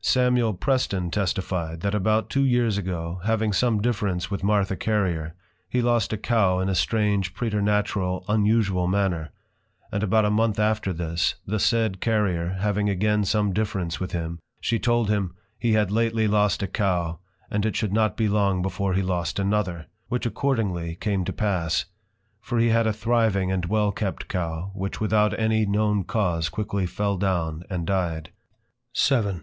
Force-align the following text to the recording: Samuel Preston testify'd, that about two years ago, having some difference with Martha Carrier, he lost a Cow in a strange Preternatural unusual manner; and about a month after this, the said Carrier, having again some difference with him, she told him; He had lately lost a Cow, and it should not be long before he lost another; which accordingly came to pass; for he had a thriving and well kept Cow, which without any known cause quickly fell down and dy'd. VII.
Samuel 0.00 0.54
Preston 0.54 1.10
testify'd, 1.10 1.80
that 1.80 1.94
about 1.94 2.30
two 2.30 2.44
years 2.44 2.78
ago, 2.78 3.20
having 3.24 3.52
some 3.52 3.82
difference 3.82 4.30
with 4.30 4.44
Martha 4.44 4.74
Carrier, 4.76 5.34
he 5.68 5.82
lost 5.82 6.12
a 6.12 6.16
Cow 6.16 6.60
in 6.60 6.70
a 6.70 6.74
strange 6.74 7.34
Preternatural 7.34 8.24
unusual 8.28 8.86
manner; 8.86 9.32
and 9.92 10.02
about 10.02 10.24
a 10.24 10.30
month 10.30 10.58
after 10.58 10.92
this, 10.94 11.34
the 11.44 11.58
said 11.58 12.00
Carrier, 12.00 12.56
having 12.60 12.88
again 12.88 13.24
some 13.24 13.52
difference 13.52 14.00
with 14.00 14.12
him, 14.12 14.38
she 14.60 14.78
told 14.78 15.10
him; 15.10 15.34
He 15.58 15.72
had 15.72 15.90
lately 15.90 16.26
lost 16.26 16.62
a 16.62 16.68
Cow, 16.68 17.18
and 17.50 17.66
it 17.66 17.76
should 17.76 17.92
not 17.92 18.16
be 18.16 18.28
long 18.28 18.62
before 18.62 18.94
he 18.94 19.02
lost 19.02 19.38
another; 19.38 19.88
which 20.08 20.24
accordingly 20.24 20.94
came 20.94 21.22
to 21.26 21.32
pass; 21.34 21.84
for 22.40 22.58
he 22.58 22.68
had 22.68 22.86
a 22.86 22.92
thriving 22.94 23.52
and 23.52 23.66
well 23.66 23.92
kept 23.92 24.28
Cow, 24.28 24.70
which 24.72 25.00
without 25.00 25.38
any 25.38 25.66
known 25.66 26.04
cause 26.04 26.48
quickly 26.48 26.86
fell 26.86 27.18
down 27.18 27.64
and 27.68 27.86
dy'd. 27.86 28.30
VII. 28.96 29.40